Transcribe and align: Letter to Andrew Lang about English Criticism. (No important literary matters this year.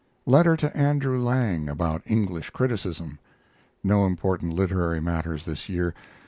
Letter 0.25 0.57
to 0.57 0.75
Andrew 0.75 1.19
Lang 1.19 1.69
about 1.69 2.01
English 2.07 2.49
Criticism. 2.49 3.19
(No 3.83 4.07
important 4.07 4.53
literary 4.55 4.99
matters 4.99 5.45
this 5.45 5.69
year. 5.69 5.93